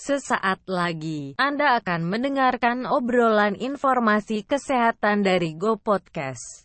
Sesaat 0.00 0.64
lagi, 0.64 1.36
Anda 1.36 1.76
akan 1.76 2.08
mendengarkan 2.08 2.88
obrolan 2.88 3.52
informasi 3.52 4.48
kesehatan 4.48 5.20
dari 5.20 5.52
Go 5.52 5.76
Podcast. 5.76 6.64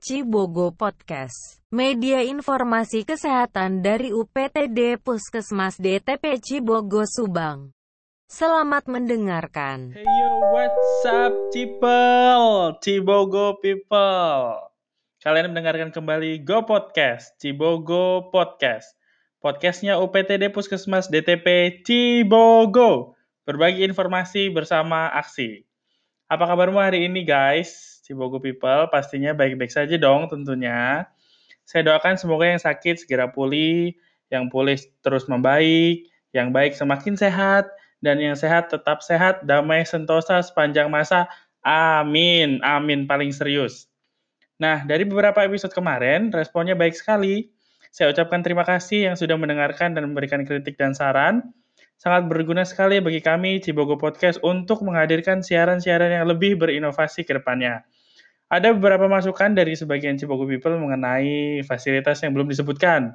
Cibogo 0.00 0.72
Podcast, 0.72 1.60
media 1.68 2.24
informasi 2.24 3.04
kesehatan 3.04 3.84
dari 3.84 4.16
UPTD 4.16 4.96
Puskesmas 5.04 5.76
DTP 5.76 6.40
Cibogo 6.40 7.04
Subang. 7.04 7.76
Selamat 8.24 8.88
mendengarkan. 8.88 9.92
Hey 9.92 10.08
yo, 10.08 10.30
what's 10.56 11.04
up 11.12 11.52
people? 11.52 12.80
Cibogo 12.80 13.60
people. 13.60 14.72
Kalian 15.20 15.52
mendengarkan 15.52 15.92
kembali 15.92 16.40
Go 16.40 16.64
Podcast, 16.64 17.36
Cibogo 17.36 18.32
Podcast. 18.32 18.96
Podcastnya 19.42 19.98
UPTD 19.98 20.54
Puskesmas 20.54 21.10
DTP 21.10 21.82
Cibogo. 21.82 23.18
Berbagi 23.42 23.82
informasi 23.82 24.54
bersama 24.54 25.10
aksi. 25.18 25.66
Apa 26.30 26.46
kabarmu 26.46 26.78
hari 26.78 27.10
ini 27.10 27.26
guys? 27.26 27.98
Cibogo 28.06 28.38
people 28.38 28.86
pastinya 28.94 29.34
baik-baik 29.34 29.74
saja 29.74 29.98
dong 29.98 30.30
tentunya. 30.30 31.10
Saya 31.66 31.82
doakan 31.90 32.14
semoga 32.14 32.54
yang 32.54 32.62
sakit 32.62 33.02
segera 33.02 33.34
pulih, 33.34 33.98
yang 34.30 34.46
pulih 34.46 34.78
terus 35.02 35.26
membaik, 35.26 36.06
yang 36.30 36.54
baik 36.54 36.78
semakin 36.78 37.18
sehat, 37.18 37.66
dan 37.98 38.22
yang 38.22 38.38
sehat 38.38 38.70
tetap 38.70 39.02
sehat, 39.02 39.42
damai, 39.42 39.82
sentosa 39.82 40.38
sepanjang 40.38 40.86
masa. 40.86 41.26
Amin, 41.66 42.62
amin 42.62 43.10
paling 43.10 43.34
serius. 43.34 43.90
Nah, 44.62 44.86
dari 44.86 45.02
beberapa 45.02 45.42
episode 45.42 45.74
kemarin, 45.74 46.30
responnya 46.30 46.78
baik 46.78 46.94
sekali. 46.94 47.50
Saya 47.92 48.08
ucapkan 48.08 48.40
terima 48.40 48.64
kasih 48.64 49.12
yang 49.12 49.20
sudah 49.20 49.36
mendengarkan 49.36 49.92
dan 49.92 50.08
memberikan 50.08 50.48
kritik 50.48 50.80
dan 50.80 50.96
saran. 50.96 51.52
Sangat 52.00 52.24
berguna 52.24 52.64
sekali 52.64 53.04
bagi 53.04 53.20
kami 53.20 53.60
Cibogo 53.60 54.00
Podcast 54.00 54.40
untuk 54.40 54.80
menghadirkan 54.80 55.44
siaran-siaran 55.44 56.08
yang 56.08 56.24
lebih 56.24 56.56
berinovasi 56.56 57.28
ke 57.28 57.36
depannya. 57.36 57.84
Ada 58.48 58.72
beberapa 58.72 59.12
masukan 59.12 59.52
dari 59.52 59.76
sebagian 59.76 60.16
Cibogo 60.16 60.48
People 60.48 60.80
mengenai 60.80 61.60
fasilitas 61.68 62.24
yang 62.24 62.32
belum 62.32 62.48
disebutkan 62.48 63.12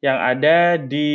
yang 0.00 0.16
ada 0.16 0.80
di 0.80 1.08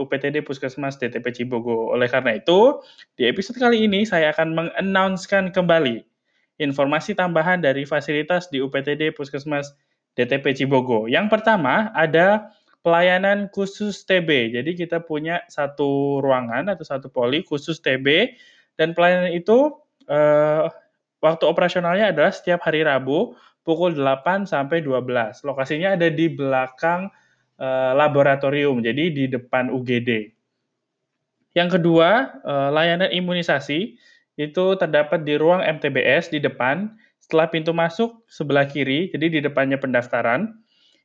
UPTD 0.00 0.40
Puskesmas 0.40 0.96
DTP 0.96 1.44
Cibogo. 1.44 1.92
Oleh 1.92 2.08
karena 2.08 2.40
itu, 2.40 2.80
di 3.20 3.28
episode 3.28 3.60
kali 3.60 3.84
ini 3.84 4.08
saya 4.08 4.32
akan 4.32 4.56
mengannouncekan 4.56 5.52
kembali 5.52 6.08
informasi 6.56 7.12
tambahan 7.12 7.60
dari 7.60 7.84
fasilitas 7.84 8.48
di 8.48 8.64
UPTD 8.64 9.12
Puskesmas 9.12 9.76
DTP 10.20 10.52
Cibogo. 10.52 11.08
Yang 11.08 11.32
pertama 11.32 11.88
ada 11.96 12.52
pelayanan 12.80 13.48
khusus 13.52 14.04
TB. 14.04 14.56
Jadi 14.56 14.76
kita 14.76 15.04
punya 15.04 15.44
satu 15.48 16.20
ruangan 16.20 16.68
atau 16.72 16.84
satu 16.84 17.08
poli 17.12 17.44
khusus 17.44 17.80
TB 17.80 18.36
dan 18.80 18.96
pelayanan 18.96 19.32
itu 19.36 19.76
eh, 20.08 20.64
waktu 21.20 21.44
operasionalnya 21.44 22.12
adalah 22.12 22.32
setiap 22.32 22.64
hari 22.64 22.84
Rabu 22.84 23.36
pukul 23.64 23.92
8 23.92 24.48
sampai 24.48 24.80
12. 24.80 25.44
Lokasinya 25.44 25.96
ada 25.96 26.08
di 26.08 26.26
belakang 26.32 27.12
eh, 27.60 27.92
laboratorium, 27.92 28.80
jadi 28.80 29.04
di 29.12 29.24
depan 29.28 29.68
UGD. 29.68 30.32
Yang 31.52 31.80
kedua, 31.80 32.40
eh, 32.40 32.68
layanan 32.72 33.12
imunisasi 33.12 34.00
itu 34.40 34.64
terdapat 34.80 35.20
di 35.28 35.36
ruang 35.36 35.60
MTBS 35.60 36.32
di 36.32 36.40
depan 36.40 36.88
setelah 37.30 37.46
pintu 37.46 37.70
masuk 37.70 38.26
sebelah 38.26 38.66
kiri, 38.66 39.06
jadi 39.14 39.30
di 39.30 39.38
depannya 39.38 39.78
pendaftaran, 39.78 40.50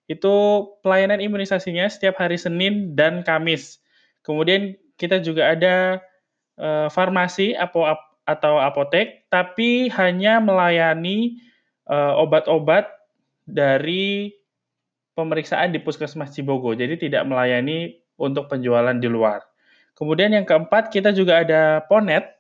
itu 0.09 0.66
pelayanan 0.81 1.22
imunisasinya 1.22 1.86
setiap 1.86 2.18
hari 2.18 2.34
Senin 2.34 2.98
dan 2.98 3.22
Kamis. 3.22 3.78
Kemudian 4.26 4.73
kita 4.98 5.22
juga 5.22 5.53
ada 5.53 6.02
e, 6.58 6.90
farmasi 6.90 7.53
atau 8.26 8.58
apotek, 8.58 9.30
tapi 9.30 9.86
hanya 9.94 10.42
melayani 10.42 11.38
e, 11.86 11.97
obat-obat 12.18 12.90
dari 13.46 14.34
pemeriksaan 15.13 15.69
di 15.69 15.78
Puskesmas 15.78 16.34
Cibogo, 16.34 16.74
jadi 16.74 16.97
tidak 16.97 17.22
melayani 17.30 18.02
untuk 18.18 18.50
penjualan 18.50 18.97
di 18.97 19.06
luar. 19.06 19.46
Kemudian 19.94 20.34
yang 20.34 20.50
keempat, 20.50 20.90
kita 20.90 21.13
juga 21.13 21.46
ada 21.46 21.86
PONET, 21.86 22.34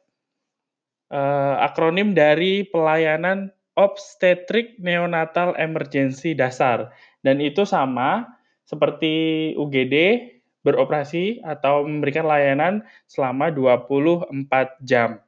e, 1.13 1.21
akronim 1.61 2.17
dari 2.17 2.65
pelayanan 2.65 3.53
obstetrik 3.75 4.79
neonatal 4.79 5.53
emergency 5.59 6.33
dasar. 6.33 6.95
Dan 7.21 7.43
itu 7.43 7.67
sama 7.67 8.39
seperti 8.65 9.53
UGD 9.59 9.95
beroperasi 10.65 11.45
atau 11.45 11.85
memberikan 11.85 12.25
layanan 12.25 12.81
selama 13.05 13.53
24 13.53 14.33
jam 14.81 15.21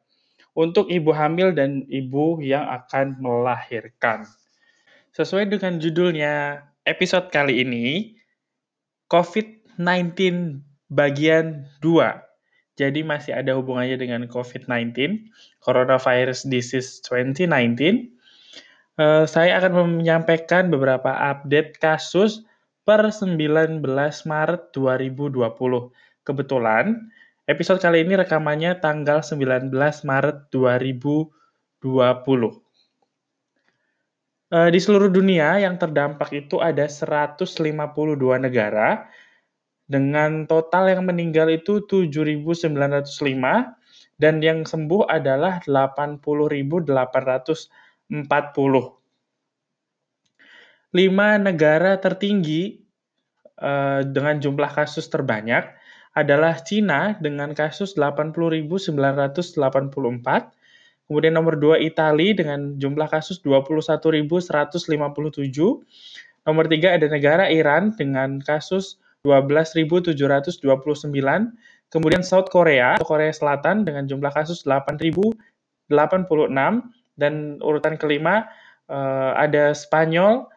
untuk 0.57 0.89
ibu 0.89 1.13
hamil 1.13 1.53
dan 1.53 1.85
ibu 1.85 2.41
yang 2.41 2.65
akan 2.65 3.21
melahirkan. 3.21 4.25
Sesuai 5.13 5.53
dengan 5.53 5.77
judulnya 5.77 6.65
episode 6.89 7.29
kali 7.29 7.61
ini, 7.61 8.17
COVID-19 9.13 10.17
bagian 10.89 11.69
2. 11.85 12.25
Jadi 12.77 13.01
masih 13.01 13.37
ada 13.37 13.57
hubungannya 13.57 13.97
dengan 13.97 14.25
COVID-19, 14.25 14.93
Coronavirus 15.61 16.49
Disease 16.49 17.01
2019 17.05 18.16
uh, 18.97 19.23
saya 19.29 19.61
akan 19.61 20.01
menyampaikan 20.01 20.69
beberapa 20.73 21.09
update 21.09 21.77
kasus 21.79 22.43
per 22.83 23.01
19 23.09 23.83
Maret 24.27 24.61
2020. 24.73 25.43
Kebetulan, 26.25 27.07
episode 27.47 27.79
kali 27.79 28.03
ini 28.03 28.19
rekamannya 28.19 28.79
tanggal 28.83 29.23
19 29.23 29.71
Maret 30.03 30.37
2020. 30.51 31.31
Uh, 34.47 34.71
di 34.71 34.79
seluruh 34.79 35.11
dunia 35.11 35.59
yang 35.59 35.75
terdampak 35.75 36.31
itu 36.31 36.63
ada 36.63 36.87
152 36.87 37.43
negara 38.39 39.11
dengan 39.87 40.47
total 40.47 40.87
yang 40.87 41.03
meninggal 41.03 41.51
itu 41.51 41.83
7.905 41.83 42.71
dan 44.19 44.39
yang 44.39 44.63
sembuh 44.63 45.07
adalah 45.11 45.59
80.800 45.67 46.87
40. 46.87 46.87
Lima 46.87 47.86
negara 51.37 51.99
tertinggi 51.99 52.79
uh, 53.59 54.01
dengan 54.07 54.39
jumlah 54.39 54.71
kasus 54.71 55.11
terbanyak 55.11 55.67
adalah 56.17 56.57
Cina 56.65 57.13
dengan 57.21 57.53
kasus 57.53 57.93
80.984, 57.93 58.97
kemudian 61.05 61.33
nomor 61.37 61.53
2 61.61 61.77
Italia 61.85 62.33
dengan 62.33 62.73
jumlah 62.81 63.05
kasus 63.05 63.37
21.157, 63.45 64.49
nomor 66.49 66.65
3 66.65 66.97
ada 66.97 67.05
negara 67.05 67.45
Iran 67.53 67.93
dengan 67.93 68.41
kasus 68.41 68.97
12.729, 69.21 70.17
kemudian 71.93 72.23
South 72.25 72.49
Korea 72.49 72.97
Korea 73.05 73.29
Selatan 73.29 73.85
dengan 73.85 74.09
jumlah 74.09 74.33
kasus 74.33 74.65
8.086, 74.65 75.37
dan 77.17 77.57
urutan 77.59 77.97
kelima 77.97 78.47
uh, 78.87 79.33
ada 79.35 79.73
Spanyol 79.73 80.47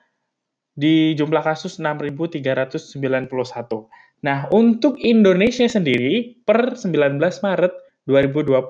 di 0.76 1.12
jumlah 1.18 1.42
kasus 1.42 1.80
6.391. 1.82 3.00
Nah, 4.20 4.46
untuk 4.52 5.00
Indonesia 5.00 5.64
sendiri 5.66 6.40
per 6.44 6.76
19 6.76 7.18
Maret 7.20 7.72
2020 8.04 8.60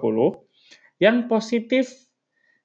yang 1.03 1.27
positif 1.27 2.11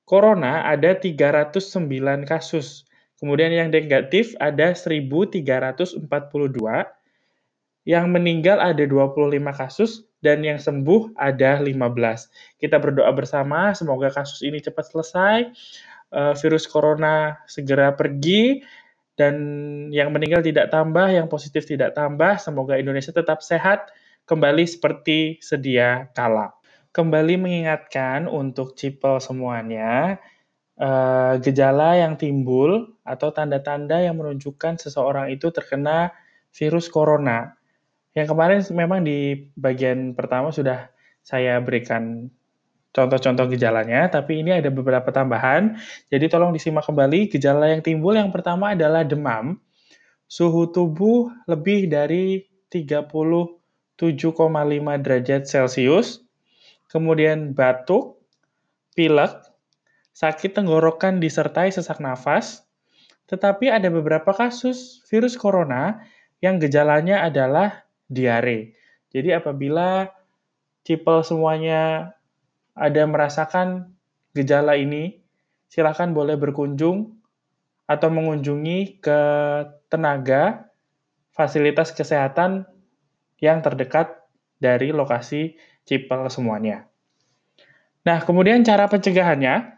corona 0.06 0.66
ada 0.70 0.94
309 0.94 2.30
kasus. 2.30 2.86
Kemudian 3.18 3.50
yang 3.50 3.70
negatif 3.74 4.38
ada 4.38 4.76
1.342. 4.78 6.06
Yang 7.86 8.06
meninggal 8.10 8.58
ada 8.58 8.82
25 8.82 9.40
kasus 9.54 10.10
dan 10.26 10.42
yang 10.42 10.58
sembuh 10.58 11.14
ada 11.14 11.62
15. 11.62 12.58
Kita 12.58 12.82
berdoa 12.82 13.14
bersama 13.14 13.78
semoga 13.78 14.10
kasus 14.10 14.42
ini 14.42 14.58
cepat 14.58 14.90
selesai, 14.90 15.38
uh, 16.10 16.34
virus 16.34 16.66
corona 16.66 17.38
segera 17.46 17.94
pergi 17.94 18.66
dan 19.14 19.36
yang 19.94 20.10
meninggal 20.10 20.42
tidak 20.42 20.74
tambah, 20.74 21.14
yang 21.14 21.30
positif 21.30 21.70
tidak 21.70 21.94
tambah. 21.94 22.42
Semoga 22.42 22.76
Indonesia 22.82 23.14
tetap 23.14 23.46
sehat 23.46 23.94
kembali 24.26 24.66
seperti 24.66 25.38
sedia 25.46 26.10
kala. 26.18 26.58
Kembali 26.90 27.38
mengingatkan 27.38 28.26
untuk 28.26 28.74
cipel 28.74 29.22
semuanya, 29.22 30.18
uh, 30.82 31.38
gejala 31.38 32.02
yang 32.02 32.18
timbul 32.18 32.98
atau 33.06 33.30
tanda-tanda 33.30 34.02
yang 34.02 34.18
menunjukkan 34.18 34.82
seseorang 34.82 35.30
itu 35.30 35.52
terkena 35.52 36.12
virus 36.56 36.88
corona 36.88 37.54
yang 38.16 38.28
kemarin 38.32 38.64
memang 38.72 39.04
di 39.04 39.52
bagian 39.60 40.16
pertama 40.16 40.50
sudah 40.50 40.88
saya 41.20 41.60
berikan 41.60 42.32
contoh-contoh 42.96 43.52
gejalanya, 43.52 44.08
tapi 44.08 44.40
ini 44.40 44.56
ada 44.56 44.72
beberapa 44.72 45.12
tambahan. 45.12 45.76
Jadi 46.08 46.32
tolong 46.32 46.56
disimak 46.56 46.88
kembali. 46.88 47.28
Gejala 47.28 47.76
yang 47.76 47.84
timbul 47.84 48.16
yang 48.16 48.32
pertama 48.32 48.72
adalah 48.72 49.04
demam, 49.04 49.60
suhu 50.32 50.72
tubuh 50.72 51.28
lebih 51.44 51.92
dari 51.92 52.48
37,5 52.72 54.00
derajat 55.04 55.44
Celcius, 55.44 56.24
kemudian 56.88 57.52
batuk, 57.52 58.24
pilek, 58.96 59.44
sakit 60.16 60.56
tenggorokan 60.56 61.20
disertai 61.20 61.76
sesak 61.76 62.00
nafas, 62.00 62.64
tetapi 63.28 63.68
ada 63.68 63.92
beberapa 63.92 64.32
kasus 64.32 65.04
virus 65.12 65.36
corona 65.36 66.00
yang 66.40 66.64
gejalanya 66.64 67.28
adalah 67.28 67.85
diare. 68.08 68.76
Jadi 69.12 69.32
apabila 69.32 70.10
cipel 70.86 71.24
semuanya 71.26 72.14
ada 72.76 73.04
merasakan 73.08 73.96
gejala 74.36 74.76
ini, 74.76 75.18
silakan 75.72 76.12
boleh 76.12 76.36
berkunjung 76.36 77.16
atau 77.86 78.10
mengunjungi 78.10 79.00
ke 79.00 79.20
tenaga 79.88 80.68
fasilitas 81.32 81.94
kesehatan 81.94 82.66
yang 83.40 83.62
terdekat 83.62 84.26
dari 84.58 84.90
lokasi 84.96 85.56
cipel 85.86 86.28
semuanya. 86.32 86.88
Nah, 88.06 88.22
kemudian 88.22 88.62
cara 88.62 88.86
pencegahannya, 88.86 89.76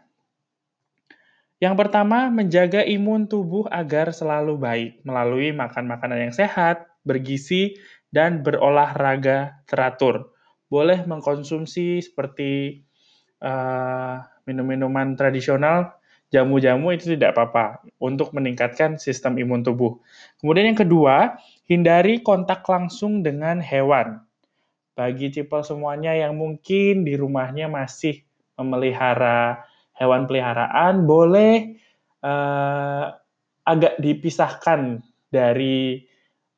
yang 1.58 1.74
pertama, 1.74 2.30
menjaga 2.30 2.86
imun 2.86 3.26
tubuh 3.26 3.66
agar 3.66 4.14
selalu 4.14 4.54
baik 4.54 4.92
melalui 5.02 5.50
makan 5.50 5.90
makanan 5.90 6.30
yang 6.30 6.34
sehat, 6.34 6.86
bergizi, 7.02 7.74
dan 8.08 8.40
berolahraga 8.44 9.60
teratur. 9.68 10.32
Boleh 10.68 11.04
mengkonsumsi 11.04 12.04
seperti 12.04 12.82
uh, 13.40 14.20
minum-minuman 14.44 15.16
tradisional, 15.16 15.96
jamu-jamu 16.28 16.92
itu 16.92 17.16
tidak 17.16 17.36
apa-apa 17.36 17.84
untuk 18.00 18.36
meningkatkan 18.36 19.00
sistem 19.00 19.40
imun 19.40 19.64
tubuh. 19.64 20.00
Kemudian 20.40 20.72
yang 20.72 20.80
kedua, 20.80 21.40
hindari 21.64 22.20
kontak 22.20 22.64
langsung 22.68 23.24
dengan 23.24 23.60
hewan. 23.64 24.20
Bagi 24.92 25.30
cipel 25.30 25.62
semuanya 25.62 26.12
yang 26.12 26.36
mungkin 26.36 27.06
di 27.06 27.14
rumahnya 27.14 27.70
masih 27.70 28.24
memelihara 28.58 29.62
hewan 29.94 30.26
peliharaan 30.26 31.06
boleh 31.06 31.78
uh, 32.22 33.14
agak 33.62 33.94
dipisahkan 34.02 35.02
dari 35.30 36.02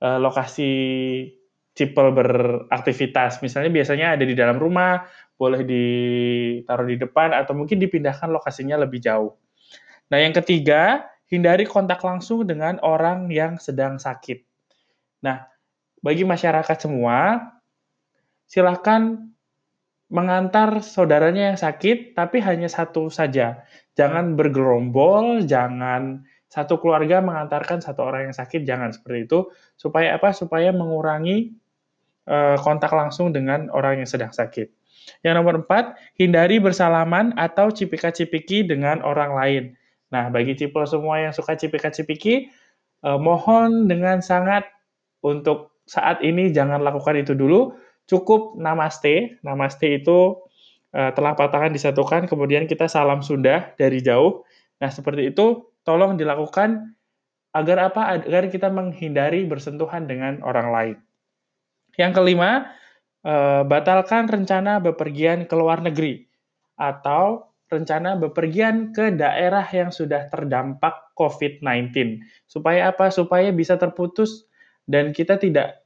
uh, 0.01 0.19
lokasi 0.23 0.73
cipel 1.81 2.13
beraktivitas. 2.13 3.41
Misalnya 3.41 3.73
biasanya 3.73 4.21
ada 4.21 4.25
di 4.29 4.37
dalam 4.37 4.61
rumah, 4.61 5.09
boleh 5.41 5.65
ditaruh 5.65 6.85
di 6.85 7.01
depan 7.01 7.33
atau 7.33 7.57
mungkin 7.57 7.81
dipindahkan 7.81 8.29
lokasinya 8.29 8.77
lebih 8.77 9.01
jauh. 9.01 9.33
Nah, 10.13 10.21
yang 10.21 10.37
ketiga, 10.37 11.09
hindari 11.33 11.65
kontak 11.65 12.05
langsung 12.05 12.45
dengan 12.45 12.77
orang 12.85 13.33
yang 13.33 13.57
sedang 13.57 13.97
sakit. 13.97 14.45
Nah, 15.25 15.49
bagi 16.05 16.29
masyarakat 16.29 16.77
semua, 16.77 17.41
silahkan 18.45 19.17
mengantar 20.11 20.83
saudaranya 20.83 21.55
yang 21.55 21.59
sakit, 21.59 22.19
tapi 22.19 22.43
hanya 22.43 22.67
satu 22.67 23.09
saja. 23.09 23.63
Jangan 23.95 24.35
bergerombol, 24.35 25.47
jangan 25.47 26.27
satu 26.51 26.83
keluarga 26.83 27.23
mengantarkan 27.23 27.79
satu 27.79 28.03
orang 28.03 28.29
yang 28.29 28.37
sakit, 28.37 28.67
jangan 28.67 28.91
seperti 28.91 29.31
itu. 29.31 29.41
Supaya 29.79 30.19
apa? 30.19 30.35
Supaya 30.35 30.75
mengurangi 30.75 31.55
kontak 32.63 32.95
langsung 32.95 33.35
dengan 33.35 33.67
orang 33.75 33.99
yang 34.03 34.09
sedang 34.09 34.31
sakit. 34.31 34.71
Yang 35.27 35.35
nomor 35.43 35.55
empat, 35.67 35.99
hindari 36.17 36.63
bersalaman 36.63 37.35
atau 37.35 37.69
cipika-cipiki 37.69 38.65
dengan 38.65 39.03
orang 39.03 39.33
lain. 39.35 39.65
Nah, 40.11 40.31
bagi 40.31 40.59
cipul 40.59 40.87
semua 40.87 41.23
yang 41.23 41.33
suka 41.35 41.55
cipika-cipiki, 41.55 42.51
uh, 43.07 43.19
mohon 43.19 43.87
dengan 43.87 44.23
sangat 44.23 44.67
untuk 45.23 45.75
saat 45.87 46.23
ini 46.23 46.55
jangan 46.55 46.83
lakukan 46.83 47.19
itu 47.19 47.35
dulu 47.35 47.75
cukup 48.07 48.59
namaste. 48.59 49.39
Namaste 49.47 50.03
itu 50.03 50.39
uh, 50.95 51.11
telapak 51.15 51.51
tangan 51.51 51.71
disatukan, 51.71 52.27
kemudian 52.27 52.67
kita 52.67 52.91
salam 52.91 53.23
Sunda 53.23 53.75
dari 53.79 54.03
jauh. 54.03 54.43
Nah, 54.83 54.91
seperti 54.91 55.31
itu 55.31 55.71
tolong 55.87 56.19
dilakukan 56.19 56.97
agar 57.55 57.91
apa? 57.91 58.19
Agar 58.19 58.51
kita 58.51 58.71
menghindari 58.71 59.47
bersentuhan 59.47 60.07
dengan 60.07 60.43
orang 60.43 60.69
lain. 60.71 60.97
Yang 62.01 62.13
kelima, 62.17 62.73
uh, 63.29 63.61
batalkan 63.69 64.25
rencana 64.25 64.81
bepergian 64.81 65.45
ke 65.45 65.53
luar 65.53 65.85
negeri 65.85 66.25
atau 66.81 67.53
rencana 67.69 68.17
bepergian 68.17 68.97
ke 68.97 69.13
daerah 69.13 69.63
yang 69.69 69.93
sudah 69.93 70.33
terdampak 70.33 71.13
COVID-19. 71.13 72.25
Supaya 72.49 72.89
apa? 72.89 73.13
Supaya 73.13 73.53
bisa 73.53 73.77
terputus 73.77 74.49
dan 74.89 75.13
kita 75.13 75.37
tidak 75.37 75.85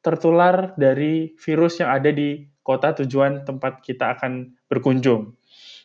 tertular 0.00 0.72
dari 0.78 1.34
virus 1.34 1.82
yang 1.82 1.90
ada 1.90 2.14
di 2.14 2.46
kota 2.62 2.94
tujuan 3.02 3.42
tempat 3.42 3.82
kita 3.82 4.16
akan 4.16 4.54
berkunjung. 4.70 5.34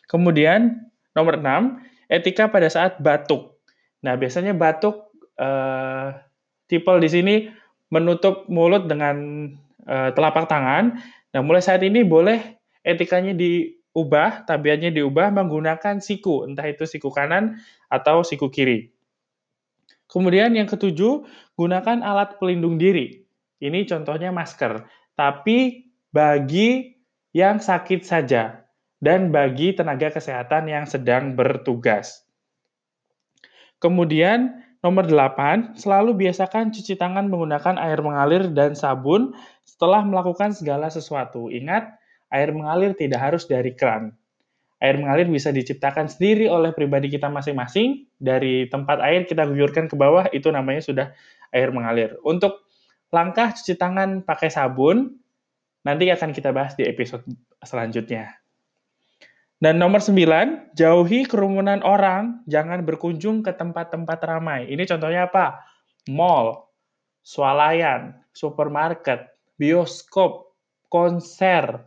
Kemudian, 0.06 0.88
nomor 1.12 1.42
6, 1.42 1.82
etika 2.06 2.48
pada 2.48 2.70
saat 2.70 3.02
batuk. 3.02 3.58
Nah, 4.06 4.14
biasanya 4.14 4.54
batuk, 4.54 5.10
uh, 5.42 6.14
tipel 6.70 7.02
di 7.02 7.08
sini 7.10 7.34
menutup 7.92 8.48
mulut 8.48 8.88
dengan 8.88 9.46
uh, 9.86 10.10
telapak 10.14 10.46
tangan. 10.50 10.98
Nah, 11.32 11.40
mulai 11.40 11.64
saat 11.64 11.80
ini 11.82 12.04
boleh 12.04 12.60
etikanya 12.82 13.32
diubah, 13.32 14.44
tabiatnya 14.44 14.90
diubah 14.90 15.30
menggunakan 15.32 16.02
siku, 16.02 16.44
entah 16.44 16.66
itu 16.66 16.84
siku 16.84 17.08
kanan 17.14 17.62
atau 17.88 18.26
siku 18.26 18.50
kiri. 18.50 18.90
Kemudian 20.12 20.52
yang 20.52 20.68
ketujuh, 20.68 21.24
gunakan 21.56 22.04
alat 22.04 22.36
pelindung 22.36 22.76
diri. 22.76 23.24
Ini 23.62 23.88
contohnya 23.88 24.28
masker. 24.28 24.84
Tapi 25.16 25.88
bagi 26.12 26.92
yang 27.32 27.64
sakit 27.64 28.04
saja 28.04 28.68
dan 29.00 29.32
bagi 29.32 29.72
tenaga 29.72 30.12
kesehatan 30.12 30.68
yang 30.68 30.84
sedang 30.84 31.32
bertugas. 31.32 32.28
Kemudian 33.80 34.62
nomor 34.84 35.08
8, 35.08 35.80
selalu 35.80 36.26
biasakan 36.26 36.70
cuci 36.70 36.94
tangan 36.94 37.26
menggunakan 37.26 37.80
air 37.80 37.98
mengalir 38.04 38.52
dan 38.52 38.76
sabun 38.76 39.34
setelah 39.82 40.06
melakukan 40.06 40.54
segala 40.54 40.86
sesuatu. 40.94 41.50
Ingat, 41.50 41.98
air 42.30 42.54
mengalir 42.54 42.94
tidak 42.94 43.18
harus 43.18 43.50
dari 43.50 43.74
keran. 43.74 44.14
Air 44.78 44.94
mengalir 45.02 45.26
bisa 45.26 45.50
diciptakan 45.50 46.06
sendiri 46.06 46.46
oleh 46.46 46.70
pribadi 46.70 47.10
kita 47.10 47.26
masing-masing. 47.26 48.06
Dari 48.14 48.70
tempat 48.70 49.02
air 49.02 49.26
kita 49.26 49.42
guyurkan 49.42 49.90
ke 49.90 49.98
bawah, 49.98 50.30
itu 50.30 50.54
namanya 50.54 50.86
sudah 50.86 51.06
air 51.50 51.74
mengalir. 51.74 52.14
Untuk 52.22 52.62
langkah 53.10 53.50
cuci 53.50 53.74
tangan 53.74 54.22
pakai 54.22 54.54
sabun, 54.54 55.18
nanti 55.82 56.06
akan 56.14 56.30
kita 56.30 56.54
bahas 56.54 56.78
di 56.78 56.86
episode 56.86 57.26
selanjutnya. 57.66 58.38
Dan 59.58 59.82
nomor 59.82 59.98
9, 59.98 60.78
jauhi 60.78 61.26
kerumunan 61.26 61.82
orang, 61.82 62.46
jangan 62.46 62.86
berkunjung 62.86 63.42
ke 63.42 63.50
tempat-tempat 63.50 64.18
ramai. 64.22 64.70
Ini 64.70 64.86
contohnya 64.86 65.26
apa? 65.26 65.66
Mall, 66.06 66.70
swalayan, 67.26 68.22
supermarket, 68.30 69.32
bioskop, 69.62 70.58
konser, 70.90 71.86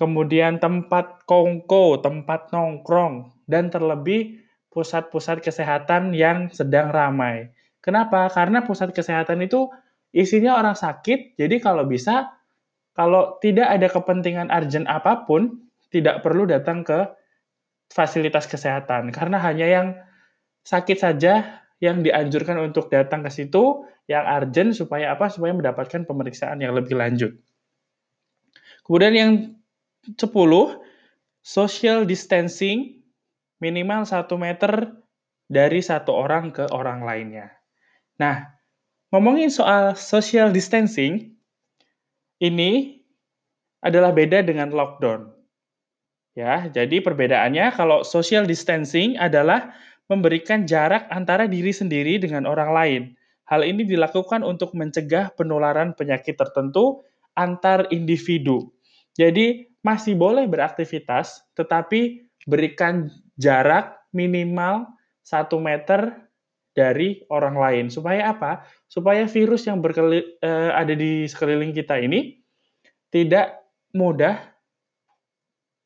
kemudian 0.00 0.56
tempat 0.56 1.28
kongko, 1.28 2.00
tempat 2.00 2.48
nongkrong, 2.56 3.36
dan 3.44 3.68
terlebih 3.68 4.40
pusat-pusat 4.72 5.44
kesehatan 5.44 6.16
yang 6.16 6.48
sedang 6.48 6.88
ramai. 6.88 7.52
Kenapa? 7.84 8.32
Karena 8.32 8.64
pusat 8.64 8.96
kesehatan 8.96 9.44
itu 9.44 9.68
isinya 10.16 10.56
orang 10.56 10.72
sakit, 10.72 11.36
jadi 11.36 11.60
kalau 11.60 11.84
bisa, 11.84 12.32
kalau 12.96 13.36
tidak 13.44 13.68
ada 13.68 13.92
kepentingan 13.92 14.48
urgent 14.48 14.88
apa 14.88 15.28
pun, 15.28 15.68
tidak 15.92 16.24
perlu 16.24 16.48
datang 16.48 16.80
ke 16.80 17.12
fasilitas 17.92 18.48
kesehatan, 18.48 19.12
karena 19.12 19.36
hanya 19.36 19.66
yang 19.68 19.86
sakit 20.64 20.96
saja 20.96 21.59
yang 21.80 22.04
dianjurkan 22.04 22.60
untuk 22.60 22.92
datang 22.92 23.24
ke 23.24 23.30
situ, 23.32 23.88
yang 24.06 24.24
urgent 24.28 24.76
supaya 24.76 25.16
apa? 25.16 25.32
Supaya 25.32 25.56
mendapatkan 25.56 26.04
pemeriksaan 26.04 26.60
yang 26.60 26.76
lebih 26.76 26.94
lanjut. 26.94 27.32
Kemudian 28.84 29.14
yang 29.16 29.32
10, 30.04 30.20
social 31.40 32.04
distancing 32.04 33.00
minimal 33.60 34.04
1 34.04 34.28
meter 34.36 34.92
dari 35.50 35.80
satu 35.80 36.12
orang 36.12 36.52
ke 36.52 36.68
orang 36.68 37.04
lainnya. 37.04 37.48
Nah, 38.20 38.60
Ngomongin 39.10 39.50
soal 39.50 39.98
social 39.98 40.54
distancing, 40.54 41.34
ini 42.38 43.02
adalah 43.82 44.14
beda 44.14 44.46
dengan 44.46 44.70
lockdown. 44.70 45.34
Ya, 46.38 46.70
jadi 46.70 47.02
perbedaannya 47.02 47.74
kalau 47.74 48.06
social 48.06 48.46
distancing 48.46 49.18
adalah 49.18 49.74
memberikan 50.10 50.66
jarak 50.66 51.06
antara 51.08 51.46
diri 51.46 51.70
sendiri 51.70 52.18
dengan 52.18 52.44
orang 52.50 52.70
lain. 52.74 53.02
Hal 53.46 53.62
ini 53.62 53.86
dilakukan 53.86 54.42
untuk 54.42 54.74
mencegah 54.74 55.30
penularan 55.38 55.94
penyakit 55.94 56.34
tertentu 56.34 57.06
antar 57.38 57.86
individu. 57.94 58.74
Jadi 59.14 59.70
masih 59.86 60.18
boleh 60.18 60.50
beraktivitas, 60.50 61.46
tetapi 61.54 62.26
berikan 62.44 63.10
jarak 63.38 64.02
minimal 64.10 64.90
1 65.22 65.46
meter 65.62 66.30
dari 66.74 67.22
orang 67.30 67.56
lain. 67.58 67.84
Supaya 67.90 68.34
apa? 68.34 68.66
Supaya 68.86 69.26
virus 69.26 69.66
yang 69.66 69.78
berkeli, 69.78 70.22
uh, 70.42 70.74
ada 70.74 70.94
di 70.94 71.26
sekeliling 71.26 71.74
kita 71.74 71.98
ini 71.98 72.38
tidak 73.10 73.58
mudah 73.94 74.38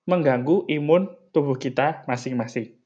mengganggu 0.04 0.68
imun 0.68 1.08
tubuh 1.32 1.56
kita 1.56 2.04
masing-masing. 2.04 2.83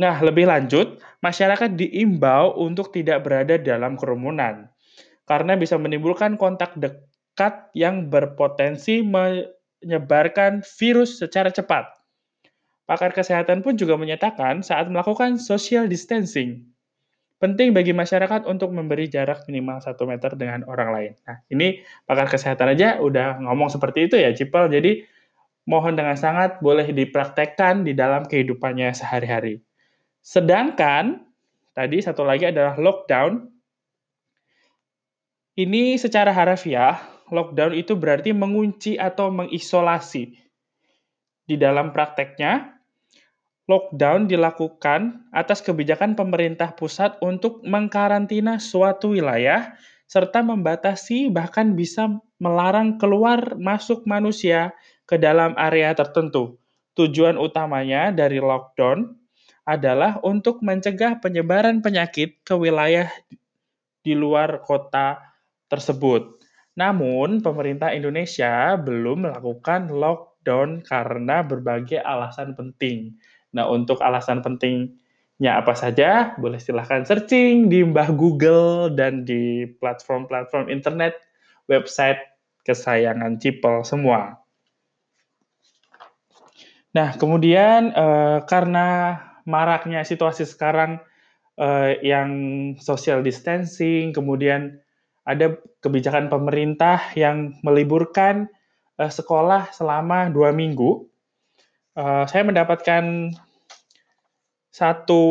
Nah, 0.00 0.16
lebih 0.24 0.48
lanjut, 0.48 0.96
masyarakat 1.20 1.76
diimbau 1.76 2.56
untuk 2.56 2.88
tidak 2.88 3.20
berada 3.20 3.60
dalam 3.60 4.00
kerumunan 4.00 4.72
karena 5.28 5.60
bisa 5.60 5.76
menimbulkan 5.76 6.40
kontak 6.40 6.72
dekat 6.80 7.68
yang 7.76 8.08
berpotensi 8.08 9.04
menyebarkan 9.04 10.64
virus 10.80 11.20
secara 11.20 11.52
cepat. 11.52 11.84
Pakar 12.88 13.12
kesehatan 13.12 13.60
pun 13.60 13.76
juga 13.76 13.94
menyatakan 14.00 14.64
saat 14.64 14.88
melakukan 14.90 15.38
social 15.38 15.86
distancing, 15.86 16.64
penting 17.38 17.70
bagi 17.70 17.94
masyarakat 17.94 18.48
untuk 18.50 18.74
memberi 18.74 19.06
jarak 19.06 19.46
minimal 19.46 19.78
1 19.78 19.94
meter 20.08 20.34
dengan 20.34 20.66
orang 20.66 20.90
lain. 20.90 21.12
Nah, 21.28 21.44
ini 21.52 21.84
pakar 22.08 22.26
kesehatan 22.26 22.74
aja 22.74 22.98
udah 22.98 23.38
ngomong 23.46 23.70
seperti 23.70 24.10
itu 24.10 24.16
ya, 24.18 24.34
Cipel. 24.34 24.66
Jadi, 24.74 25.06
mohon 25.70 25.94
dengan 25.94 26.18
sangat 26.18 26.58
boleh 26.58 26.90
dipraktekkan 26.90 27.86
di 27.86 27.94
dalam 27.94 28.26
kehidupannya 28.26 28.90
sehari-hari. 28.90 29.62
Sedangkan 30.20 31.24
tadi 31.72 32.04
satu 32.04 32.22
lagi 32.24 32.48
adalah 32.48 32.76
lockdown. 32.76 33.48
Ini 35.56 36.00
secara 36.00 36.32
harafiah, 36.32 37.00
lockdown 37.28 37.76
itu 37.76 37.96
berarti 37.96 38.32
mengunci 38.32 38.96
atau 38.96 39.28
mengisolasi. 39.28 40.36
Di 41.44 41.58
dalam 41.58 41.90
prakteknya, 41.90 42.78
lockdown 43.66 44.30
dilakukan 44.30 45.30
atas 45.34 45.60
kebijakan 45.62 46.14
pemerintah 46.14 46.72
pusat 46.74 47.18
untuk 47.22 47.62
mengkarantina 47.66 48.62
suatu 48.62 49.14
wilayah 49.14 49.74
serta 50.10 50.42
membatasi 50.42 51.30
bahkan 51.30 51.78
bisa 51.78 52.10
melarang 52.42 52.98
keluar 52.98 53.54
masuk 53.54 54.02
manusia 54.10 54.74
ke 55.06 55.14
dalam 55.14 55.54
area 55.54 55.94
tertentu. 55.94 56.58
Tujuan 56.98 57.38
utamanya 57.38 58.10
dari 58.10 58.42
lockdown 58.42 59.19
adalah 59.70 60.18
untuk 60.26 60.58
mencegah 60.66 61.22
penyebaran 61.22 61.78
penyakit 61.78 62.42
ke 62.42 62.58
wilayah 62.58 63.06
di 64.02 64.18
luar 64.18 64.66
kota 64.66 65.22
tersebut. 65.70 66.42
Namun, 66.74 67.38
pemerintah 67.38 67.94
Indonesia 67.94 68.74
belum 68.74 69.30
melakukan 69.30 69.94
lockdown 69.94 70.82
karena 70.82 71.46
berbagai 71.46 72.02
alasan 72.02 72.58
penting. 72.58 73.14
Nah, 73.54 73.70
untuk 73.70 74.02
alasan 74.02 74.42
pentingnya 74.42 75.62
apa 75.62 75.78
saja, 75.78 76.34
boleh 76.34 76.58
silahkan 76.58 77.06
searching 77.06 77.70
di 77.70 77.86
Mbah 77.86 78.10
Google 78.18 78.90
dan 78.90 79.22
di 79.22 79.70
platform-platform 79.78 80.66
internet, 80.66 81.14
website 81.70 82.18
kesayangan 82.66 83.38
Cipel 83.38 83.86
semua. 83.86 84.40
Nah, 86.90 87.14
kemudian 87.14 87.94
eh, 87.94 88.38
karena 88.50 89.14
maraknya 89.50 90.06
situasi 90.06 90.46
sekarang 90.46 91.02
uh, 91.58 91.92
yang 92.00 92.30
social 92.78 93.20
distancing, 93.20 94.14
kemudian 94.14 94.78
ada 95.26 95.58
kebijakan 95.84 96.32
pemerintah 96.32 97.12
yang 97.18 97.58
meliburkan 97.60 98.48
uh, 98.96 99.12
sekolah 99.12 99.74
selama 99.74 100.32
dua 100.32 100.54
minggu. 100.54 101.04
Uh, 101.98 102.24
saya 102.30 102.46
mendapatkan 102.46 103.34
satu 104.70 105.24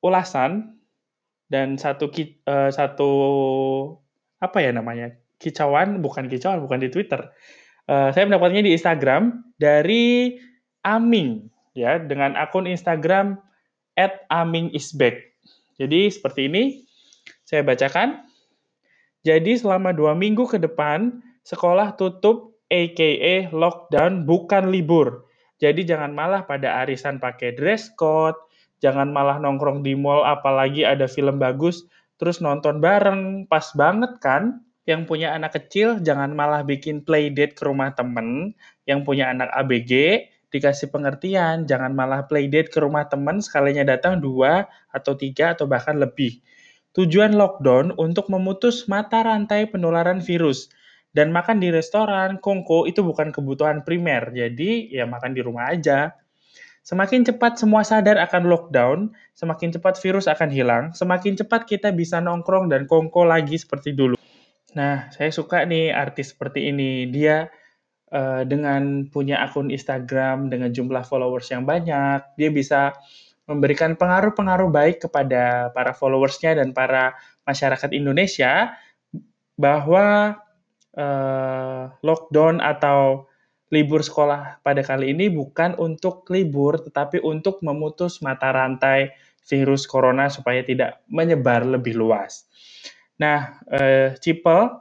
ulasan 0.00 0.80
dan 1.46 1.78
satu 1.78 2.10
uh, 2.48 2.72
satu 2.72 3.10
apa 4.42 4.58
ya 4.58 4.74
namanya 4.74 5.14
kicauan 5.36 6.00
bukan 6.02 6.26
kicauan 6.26 6.58
bukan 6.64 6.82
di 6.82 6.88
Twitter. 6.90 7.30
Uh, 7.86 8.10
saya 8.10 8.26
mendapatnya 8.26 8.66
di 8.66 8.74
Instagram 8.74 9.54
dari 9.60 10.34
Aming 10.82 11.55
ya 11.76 12.00
dengan 12.00 12.34
akun 12.34 12.64
Instagram 12.64 13.36
@amingisback. 14.32 15.36
Jadi 15.76 16.08
seperti 16.08 16.48
ini, 16.48 16.82
saya 17.44 17.60
bacakan. 17.62 18.24
Jadi 19.22 19.60
selama 19.60 19.92
dua 19.92 20.16
minggu 20.16 20.48
ke 20.48 20.56
depan, 20.56 21.20
sekolah 21.44 21.94
tutup 22.00 22.56
aka 22.72 23.46
lockdown 23.52 24.24
bukan 24.24 24.72
libur. 24.72 25.28
Jadi 25.56 25.84
jangan 25.88 26.12
malah 26.12 26.44
pada 26.44 26.84
arisan 26.84 27.16
pakai 27.16 27.56
dress 27.56 27.88
code, 27.96 28.36
jangan 28.84 29.08
malah 29.08 29.40
nongkrong 29.40 29.80
di 29.80 29.96
mall 29.96 30.24
apalagi 30.24 30.84
ada 30.84 31.08
film 31.08 31.40
bagus, 31.40 31.88
terus 32.20 32.44
nonton 32.44 32.80
bareng, 32.80 33.48
pas 33.48 33.64
banget 33.72 34.20
kan? 34.20 34.60
Yang 34.86 35.10
punya 35.10 35.34
anak 35.34 35.56
kecil 35.58 35.98
jangan 36.04 36.36
malah 36.36 36.62
bikin 36.62 37.02
playdate 37.02 37.56
ke 37.58 37.66
rumah 37.66 37.90
temen, 37.96 38.54
yang 38.86 39.02
punya 39.02 39.32
anak 39.32 39.50
ABG 39.56 40.22
dikasih 40.56 40.88
pengertian, 40.88 41.68
jangan 41.68 41.92
malah 41.92 42.24
playdate 42.24 42.72
ke 42.72 42.80
rumah 42.80 43.04
teman 43.06 43.44
sekalinya 43.44 43.84
datang 43.84 44.24
dua 44.24 44.64
atau 44.88 45.12
tiga 45.12 45.52
atau 45.52 45.68
bahkan 45.68 46.00
lebih. 46.00 46.40
Tujuan 46.96 47.36
lockdown 47.36 47.92
untuk 48.00 48.32
memutus 48.32 48.88
mata 48.88 49.20
rantai 49.20 49.68
penularan 49.68 50.24
virus. 50.24 50.72
Dan 51.12 51.32
makan 51.32 51.60
di 51.60 51.68
restoran, 51.72 52.40
kongko 52.40 52.88
itu 52.88 53.00
bukan 53.00 53.32
kebutuhan 53.32 53.84
primer, 53.84 54.32
jadi 54.32 54.88
ya 54.88 55.04
makan 55.08 55.32
di 55.32 55.40
rumah 55.40 55.72
aja. 55.72 56.12
Semakin 56.84 57.24
cepat 57.26 57.58
semua 57.58 57.82
sadar 57.82 58.20
akan 58.20 58.46
lockdown, 58.46 58.98
semakin 59.32 59.74
cepat 59.74 59.98
virus 59.98 60.28
akan 60.28 60.48
hilang, 60.52 60.84
semakin 60.92 61.34
cepat 61.34 61.64
kita 61.64 61.90
bisa 61.90 62.20
nongkrong 62.20 62.68
dan 62.68 62.84
kongko 62.84 63.24
lagi 63.26 63.56
seperti 63.58 63.96
dulu. 63.96 64.14
Nah, 64.76 65.08
saya 65.08 65.32
suka 65.32 65.64
nih 65.64 65.90
artis 65.90 66.36
seperti 66.36 66.68
ini. 66.68 67.08
Dia 67.08 67.48
uh, 68.12 68.42
dengan 68.46 69.08
punya 69.10 69.42
akun 69.42 69.70
Instagram 69.70 70.52
dengan 70.52 70.70
jumlah 70.70 71.02
followers 71.06 71.50
yang 71.50 71.64
banyak, 71.64 72.22
dia 72.38 72.50
bisa 72.50 72.94
memberikan 73.46 73.94
pengaruh-pengaruh 73.94 74.70
baik 74.70 75.06
kepada 75.06 75.70
para 75.70 75.94
followersnya 75.94 76.58
dan 76.58 76.74
para 76.74 77.14
masyarakat 77.46 77.94
Indonesia 77.94 78.74
bahwa 79.54 80.36
uh, 80.98 81.82
lockdown 82.02 82.58
atau 82.58 83.30
libur 83.70 84.02
sekolah 84.02 84.62
pada 84.62 84.82
kali 84.82 85.14
ini 85.14 85.30
bukan 85.30 85.74
untuk 85.78 86.26
libur, 86.30 86.78
tetapi 86.82 87.22
untuk 87.22 87.62
memutus 87.62 88.22
mata 88.22 88.50
rantai 88.50 89.14
virus 89.46 89.86
corona 89.86 90.26
supaya 90.26 90.62
tidak 90.66 91.02
menyebar 91.06 91.62
lebih 91.62 91.94
luas. 91.94 92.46
Nah, 93.22 93.62
uh, 93.70 94.14
Cipel, 94.18 94.74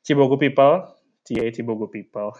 Cibogo 0.00 0.40
People, 0.40 0.97
Cie 1.28 1.52
Cibogo 1.52 1.92
People, 1.92 2.32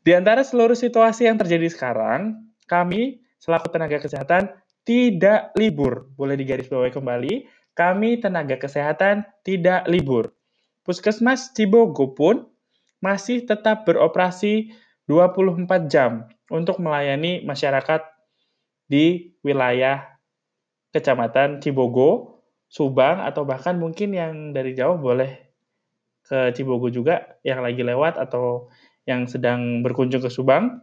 di 0.00 0.12
antara 0.16 0.40
seluruh 0.40 0.76
situasi 0.76 1.28
yang 1.28 1.36
terjadi 1.36 1.68
sekarang, 1.68 2.40
kami 2.64 3.20
selaku 3.36 3.68
tenaga 3.68 4.00
kesehatan 4.00 4.48
tidak 4.88 5.52
libur. 5.56 6.08
Boleh 6.16 6.40
digarisbawahi 6.40 6.92
kembali, 6.92 7.34
kami 7.76 8.20
tenaga 8.20 8.56
kesehatan 8.56 9.28
tidak 9.44 9.84
libur. 9.88 10.32
Puskesmas 10.84 11.52
Cibogo 11.52 12.12
pun 12.16 12.48
masih 13.00 13.44
tetap 13.44 13.84
beroperasi 13.84 14.72
24 15.08 15.92
jam 15.92 16.28
untuk 16.48 16.80
melayani 16.80 17.44
masyarakat 17.44 18.00
di 18.88 19.36
wilayah 19.44 20.04
Kecamatan 20.92 21.58
Cibogo, 21.58 22.40
Subang, 22.70 23.20
atau 23.24 23.44
bahkan 23.44 23.76
mungkin 23.76 24.14
yang 24.14 24.54
dari 24.56 24.72
jauh 24.72 24.96
boleh 24.96 25.43
ke 26.24 26.52
Cibogo 26.56 26.88
juga 26.88 27.36
yang 27.44 27.60
lagi 27.60 27.84
lewat 27.84 28.16
atau 28.16 28.72
yang 29.04 29.28
sedang 29.28 29.84
berkunjung 29.84 30.24
ke 30.24 30.32
Subang. 30.32 30.80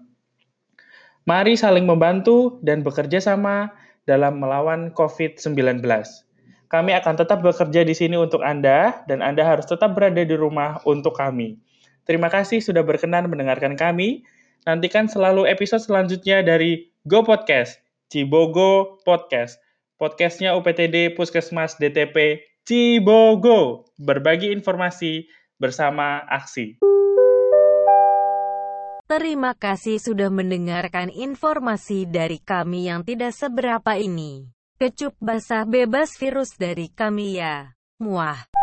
Mari 1.25 1.53
saling 1.53 1.85
membantu 1.85 2.57
dan 2.65 2.81
bekerja 2.81 3.21
sama 3.21 3.73
dalam 4.09 4.41
melawan 4.41 4.89
COVID-19. 4.93 5.81
Kami 6.71 6.91
akan 6.95 7.15
tetap 7.19 7.43
bekerja 7.43 7.83
di 7.83 7.91
sini 7.91 8.15
untuk 8.15 8.41
Anda, 8.41 9.03
dan 9.05 9.19
Anda 9.19 9.43
harus 9.43 9.67
tetap 9.67 9.93
berada 9.93 10.23
di 10.23 10.33
rumah 10.33 10.79
untuk 10.87 11.19
kami. 11.19 11.59
Terima 12.07 12.31
kasih 12.31 12.63
sudah 12.63 12.81
berkenan 12.81 13.27
mendengarkan 13.29 13.75
kami. 13.77 14.23
Nantikan 14.65 15.05
selalu 15.11 15.45
episode 15.45 15.83
selanjutnya 15.83 16.41
dari 16.41 16.89
Go 17.05 17.21
Podcast, 17.21 17.77
Cibogo 18.09 18.97
Podcast. 19.03 19.59
Podcastnya 20.01 20.57
UPTD 20.57 21.13
Puskesmas 21.13 21.77
DTP 21.77 22.41
Cibogo. 22.65 23.89
Berbagi 23.97 24.53
informasi 24.53 25.25
bersama 25.57 26.25
aksi. 26.25 26.81
Terima 29.11 29.51
kasih 29.51 29.99
sudah 29.99 30.31
mendengarkan 30.31 31.11
informasi 31.11 32.07
dari 32.07 32.39
kami 32.39 32.87
yang 32.87 33.03
tidak 33.03 33.35
seberapa 33.35 33.99
ini. 33.99 34.47
Kecup 34.79 35.13
basah 35.19 35.67
bebas 35.67 36.15
virus 36.15 36.55
dari 36.55 36.87
kami 36.87 37.37
ya. 37.37 37.75
Muah. 37.99 38.60